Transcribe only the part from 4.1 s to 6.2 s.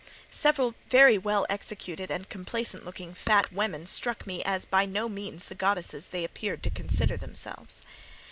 me as by no means the goddesses